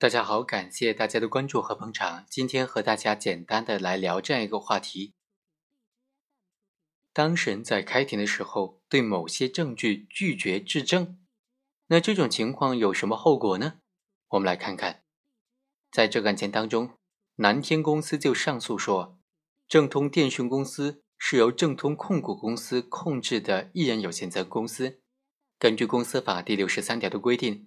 [0.00, 2.24] 大家好，感谢大家的关注和捧场。
[2.30, 5.12] 今天和大家简单的来聊这样一个话题：
[7.12, 11.18] 当事人在开庭的时候对某些证据拒绝质证，
[11.88, 13.74] 那这种情况有什么后果呢？
[14.28, 15.02] 我们来看看，
[15.92, 16.94] 在这个案件当中，
[17.34, 19.18] 南天公司就上诉说，
[19.68, 25.02] 正通电讯公司是由正通控股公司控制的一人有限责任公司，
[25.58, 27.66] 根据公司法第六十三条的规定。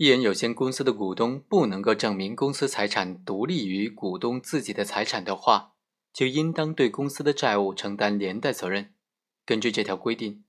[0.00, 5.74] 一人有限公司的股东不能够证明公司财产独立于股东自己的财产的话，
[6.10, 8.94] 就应当对公司的债务承担连带责任。
[9.44, 10.42] 根据这条规定，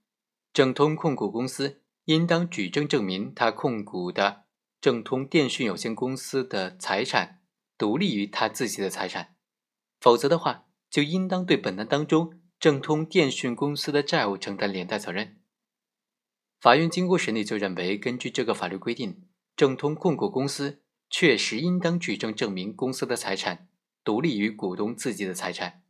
[0.54, 4.44] 正通控股公司应当举证证明他控股的
[4.80, 7.42] 正通电讯有限公司的财产
[7.78, 9.36] 独立于他自己的财产，
[10.00, 15.42] 否则的话，就应当对本案当中正通电讯公司的债务承担连带责任。
[16.62, 19.28] 法院经过审理，就认为根据这个法律规定。
[19.56, 23.68] 正通控股公司确实应当举证证明公司的财产
[24.04, 25.84] 独立于股东自己的财产。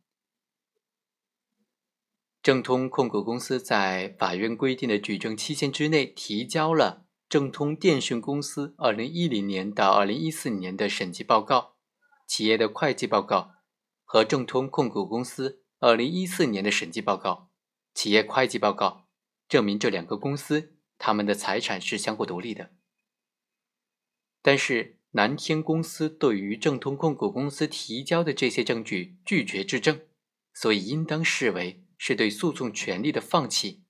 [2.42, 11.76] 正通控股公司在法院规定的举证期限之内提交了正通电讯公司二零一零年到二零一四年的审计报告、
[12.26, 13.52] 企业的会计报告
[14.04, 17.48] 和正通控股公司二零一四年的审计报告、
[17.94, 19.06] 企业会计报告，
[19.48, 22.72] 证明这两个公司他们的财产是相互独立的。
[24.42, 30.00] 但是南天公司对于正通控股公司提交的这些证据拒绝质证，
[30.52, 33.84] 所以应当视为是对诉讼权利的放弃。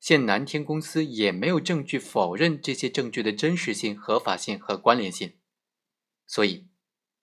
[0.00, 5.34] 现南天公司也没有证据否认这些证据的真实性、合法性和关联性，
[6.26, 6.66] 所以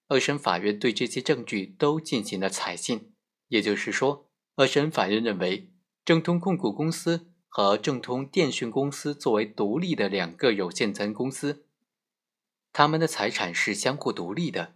[0.07, 3.13] 二审法院对这些证据都进行了采信。
[3.47, 5.71] 也就是说，二审法院认为
[6.05, 11.65] 正通控股公司和正通电讯公司作为独立的两个有限责任公司。
[12.73, 14.73] 他们的财产是相互独立的。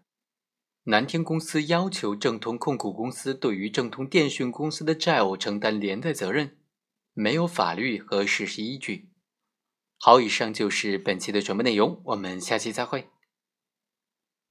[0.84, 6.56] 南天公司要求正通控股公司对于正通电讯公司的债务承担连带责任，
[7.14, 9.10] 没有法律和事实依据。
[9.98, 13.10] 好，以上就是本期的全部内容，我们下期再会。